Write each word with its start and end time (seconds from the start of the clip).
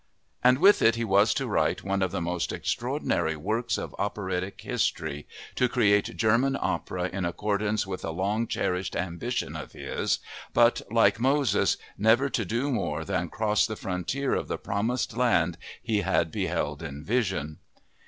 And 0.43 0.57
with 0.57 0.81
it 0.81 0.95
he 0.95 1.03
was 1.03 1.31
to 1.35 1.45
write 1.47 1.83
one 1.83 2.01
of 2.01 2.09
the 2.09 2.21
most 2.23 2.51
extraordinary 2.51 3.35
works 3.35 3.77
of 3.77 3.95
operatic 3.99 4.59
history, 4.61 5.27
to 5.53 5.69
create 5.69 6.17
German 6.17 6.57
opera 6.59 7.07
in 7.13 7.23
accordance 7.23 7.85
with 7.85 8.03
a 8.03 8.09
long 8.09 8.47
cherished 8.47 8.95
ambition 8.95 9.55
of 9.55 9.73
his 9.73 10.17
but, 10.55 10.81
like 10.89 11.19
Moses, 11.19 11.77
never 11.99 12.29
to 12.29 12.43
do 12.43 12.71
more 12.71 13.05
than 13.05 13.29
cross 13.29 13.67
the 13.67 13.75
frontier 13.75 14.33
of 14.33 14.47
the 14.47 14.57
promised 14.57 15.15
land 15.15 15.59
he 15.83 16.01
had 16.01 16.31
beheld 16.31 16.81
in 16.81 17.03
vision. 17.03 17.59